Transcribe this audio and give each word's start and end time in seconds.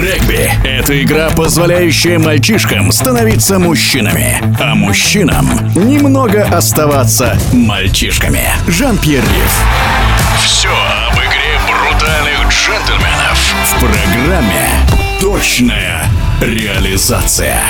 Регби– 0.00 0.50
это 0.64 1.00
игра, 1.00 1.30
позволяющая 1.30 2.18
мальчишкам 2.18 2.90
становиться 2.90 3.60
мужчинами, 3.60 4.42
а 4.60 4.74
мужчинам 4.74 5.46
немного 5.74 6.42
оставаться 6.42 7.38
мальчишками. 7.52 8.42
Жан-Пьер 8.66 9.22
Риф. 9.22 9.58
Все 10.44 10.68
об 10.68 11.14
игре 11.14 11.60
брутальных 11.68 12.48
джентльменов 12.50 13.38
в 13.66 13.78
программе 13.78 14.68
«Точная 15.20 16.04
реализация». 16.40 17.62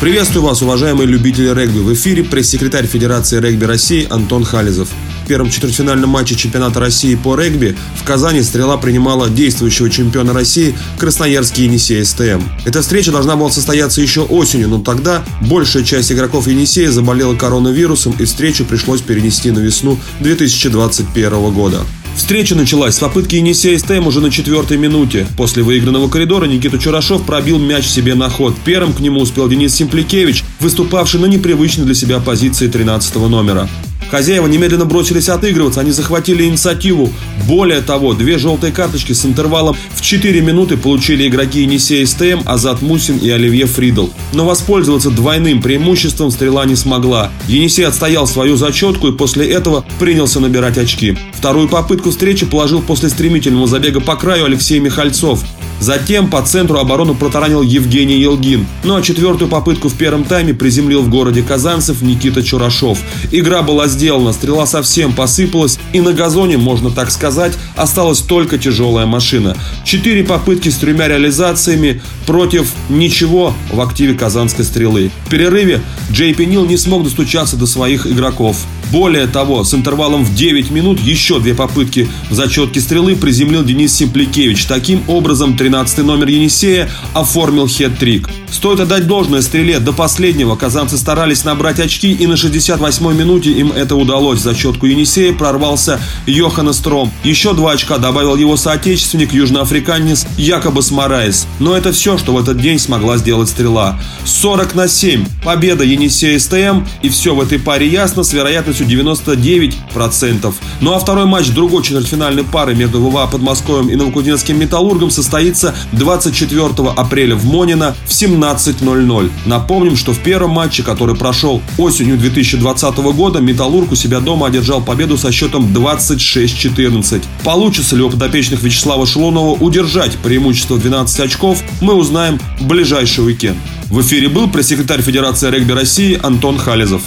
Приветствую 0.00 0.44
вас, 0.44 0.60
уважаемые 0.60 1.06
любители 1.06 1.48
регби. 1.48 1.78
В 1.78 1.94
эфире 1.94 2.24
пресс-секретарь 2.24 2.86
Федерации 2.86 3.40
регби 3.40 3.64
России 3.64 4.06
Антон 4.10 4.44
Хализов. 4.44 4.88
В 5.24 5.26
первом 5.26 5.48
четвертьфинальном 5.48 6.10
матче 6.10 6.34
чемпионата 6.34 6.80
России 6.80 7.14
по 7.14 7.34
регби 7.34 7.74
в 7.96 8.04
Казани 8.04 8.42
«Стрела» 8.42 8.76
принимала 8.76 9.30
действующего 9.30 9.88
чемпиона 9.88 10.34
России 10.34 10.74
Красноярский 10.98 11.64
Енисей 11.64 12.04
СТМ. 12.04 12.42
Эта 12.66 12.82
встреча 12.82 13.10
должна 13.10 13.34
была 13.34 13.50
состояться 13.50 14.02
еще 14.02 14.20
осенью, 14.20 14.68
но 14.68 14.80
тогда 14.80 15.24
большая 15.40 15.82
часть 15.82 16.12
игроков 16.12 16.46
Енисея 16.46 16.90
заболела 16.90 17.34
коронавирусом 17.34 18.14
и 18.18 18.26
встречу 18.26 18.66
пришлось 18.66 19.00
перенести 19.00 19.50
на 19.50 19.60
весну 19.60 19.98
2021 20.20 21.52
года. 21.54 21.80
Встреча 22.14 22.54
началась 22.54 22.94
с 22.94 22.98
попытки 22.98 23.36
Енисея 23.36 23.78
СТМ 23.78 24.06
уже 24.06 24.20
на 24.20 24.30
четвертой 24.30 24.76
минуте. 24.76 25.26
После 25.38 25.62
выигранного 25.62 26.10
коридора 26.10 26.44
Никита 26.44 26.78
Чурашов 26.78 27.24
пробил 27.24 27.58
мяч 27.58 27.86
себе 27.86 28.14
на 28.14 28.28
ход. 28.28 28.54
Первым 28.62 28.92
к 28.92 29.00
нему 29.00 29.20
успел 29.20 29.48
Денис 29.48 29.74
Симпликевич, 29.74 30.44
выступавший 30.60 31.18
на 31.18 31.26
непривычной 31.26 31.86
для 31.86 31.94
себя 31.94 32.20
позиции 32.20 32.68
13 32.68 33.16
номера. 33.16 33.70
Хозяева 34.10 34.46
немедленно 34.46 34.84
бросились 34.84 35.28
отыгрываться, 35.28 35.80
они 35.80 35.90
захватили 35.90 36.44
инициативу. 36.44 37.12
Более 37.46 37.80
того, 37.80 38.14
две 38.14 38.38
желтые 38.38 38.72
карточки 38.72 39.12
с 39.12 39.24
интервалом 39.24 39.76
в 39.94 40.00
4 40.00 40.40
минуты 40.40 40.76
получили 40.76 41.28
игроки 41.28 41.62
Енисея 41.62 42.06
СТМ, 42.06 42.42
Азат 42.44 42.82
Мусин 42.82 43.18
и 43.18 43.28
Оливье 43.30 43.66
Фридл. 43.66 44.08
Но 44.32 44.44
воспользоваться 44.44 45.10
двойным 45.10 45.62
преимуществом 45.62 46.30
стрела 46.30 46.64
не 46.64 46.76
смогла. 46.76 47.30
Енисей 47.48 47.86
отстоял 47.86 48.26
свою 48.26 48.56
зачетку 48.56 49.08
и 49.08 49.12
после 49.12 49.48
этого 49.48 49.84
принялся 49.98 50.40
набирать 50.40 50.78
очки. 50.78 51.16
Вторую 51.32 51.68
попытку 51.68 52.10
встречи 52.10 52.46
положил 52.46 52.82
после 52.82 53.08
стремительного 53.08 53.66
забега 53.66 54.00
по 54.00 54.16
краю 54.16 54.44
Алексей 54.44 54.78
Михальцов. 54.78 55.44
Затем 55.80 56.30
по 56.30 56.40
центру 56.42 56.78
оборону 56.78 57.14
протаранил 57.14 57.62
Евгений 57.62 58.18
Елгин. 58.18 58.66
Ну 58.84 58.96
а 58.96 59.02
четвертую 59.02 59.48
попытку 59.48 59.88
в 59.88 59.94
первом 59.94 60.24
тайме 60.24 60.54
приземлил 60.54 61.02
в 61.02 61.10
городе 61.10 61.42
Казанцев 61.42 62.02
Никита 62.02 62.42
Чурашов. 62.42 62.98
Игра 63.30 63.62
была 63.62 63.86
сделана, 63.88 64.32
стрела 64.32 64.66
совсем 64.66 65.12
посыпалась, 65.12 65.78
и 65.92 66.00
на 66.00 66.12
газоне, 66.12 66.56
можно 66.56 66.90
так 66.90 67.10
сказать, 67.10 67.52
осталась 67.76 68.20
только 68.20 68.58
тяжелая 68.58 69.06
машина. 69.06 69.56
Четыре 69.84 70.24
попытки 70.24 70.68
с 70.68 70.76
тремя 70.76 71.08
реализациями 71.08 72.00
против 72.26 72.72
ничего 72.88 73.54
в 73.70 73.80
активе 73.80 74.14
казанской 74.14 74.64
стрелы. 74.64 75.10
В 75.26 75.30
перерыве 75.30 75.82
Джей 76.10 76.34
Пенил 76.34 76.64
не 76.64 76.76
смог 76.76 77.04
достучаться 77.04 77.56
до 77.56 77.66
своих 77.66 78.06
игроков. 78.06 78.56
Более 78.94 79.26
того, 79.26 79.64
с 79.64 79.74
интервалом 79.74 80.24
в 80.24 80.36
9 80.36 80.70
минут 80.70 81.00
еще 81.00 81.40
две 81.40 81.52
попытки 81.52 82.08
в 82.30 82.34
зачетке 82.34 82.80
стрелы 82.80 83.16
приземлил 83.16 83.64
Денис 83.64 83.92
Симпликевич. 83.92 84.66
Таким 84.66 85.02
образом, 85.08 85.56
13 85.56 85.98
номер 86.04 86.28
Енисея 86.28 86.88
оформил 87.12 87.66
хет-трик. 87.66 88.28
Стоит 88.52 88.78
отдать 88.78 89.08
должное 89.08 89.42
стреле. 89.42 89.80
До 89.80 89.92
последнего 89.92 90.54
казанцы 90.54 90.96
старались 90.96 91.42
набрать 91.42 91.80
очки, 91.80 92.12
и 92.12 92.24
на 92.28 92.34
68-й 92.34 93.16
минуте 93.16 93.50
им 93.50 93.72
это 93.72 93.96
удалось. 93.96 94.38
В 94.38 94.42
зачетку 94.42 94.86
Енисея 94.86 95.32
прорвался 95.32 95.98
Йохана 96.26 96.72
Стром. 96.72 97.10
Еще 97.24 97.52
два 97.52 97.72
очка 97.72 97.98
добавил 97.98 98.36
его 98.36 98.56
соотечественник, 98.56 99.32
южноафриканец 99.32 100.24
Якобы 100.38 100.82
Смараес. 100.82 101.48
Но 101.58 101.76
это 101.76 101.90
все, 101.90 102.16
что 102.16 102.32
в 102.32 102.38
этот 102.38 102.60
день 102.60 102.78
смогла 102.78 103.16
сделать 103.16 103.48
стрела. 103.48 104.00
40 104.24 104.76
на 104.76 104.86
7. 104.86 105.26
Победа 105.42 105.82
Енисея 105.82 106.38
СТМ. 106.38 106.84
И 107.02 107.08
все 107.08 107.34
в 107.34 107.40
этой 107.40 107.58
паре 107.58 107.88
ясно 107.88 108.22
с 108.22 108.32
вероятностью 108.32 108.83
99%. 108.84 110.54
Ну 110.80 110.92
а 110.92 110.98
второй 110.98 111.26
матч 111.26 111.48
другой 111.50 111.82
четвертьфинальной 111.82 112.44
пары 112.44 112.74
между 112.74 113.00
ВВА 113.00 113.26
Подмосковьем 113.26 113.88
и 113.88 113.96
Новокузнецким 113.96 114.58
Металлургом 114.58 115.10
состоится 115.10 115.74
24 115.92 116.68
апреля 116.96 117.34
в 117.36 117.44
Монино 117.46 117.96
в 118.06 118.12
17 118.12 118.34
17.00. 118.44 119.30
Напомним, 119.46 119.96
что 119.96 120.12
в 120.12 120.18
первом 120.18 120.50
матче, 120.50 120.82
который 120.82 121.14
прошел 121.14 121.62
осенью 121.78 122.18
2020 122.18 122.96
года, 122.96 123.40
Металлург 123.40 123.92
у 123.92 123.94
себя 123.94 124.20
дома 124.20 124.46
одержал 124.46 124.82
победу 124.82 125.16
со 125.16 125.32
счетом 125.32 125.66
26-14. 125.72 127.22
Получится 127.44 127.96
ли 127.96 128.02
у 128.02 128.10
подопечных 128.10 128.62
Вячеслава 128.62 129.06
Шелунова 129.06 129.52
удержать 129.52 130.16
преимущество 130.18 130.78
12 130.78 131.20
очков, 131.20 131.62
мы 131.80 131.94
узнаем 131.94 132.40
в 132.58 132.66
ближайший 132.66 133.24
уикенд. 133.24 133.58
В 133.86 134.00
эфире 134.00 134.28
был 134.28 134.48
пресс-секретарь 134.48 135.02
Федерации 135.02 135.50
регби 135.50 135.72
России 135.72 136.18
Антон 136.22 136.58
Хализов. 136.58 137.02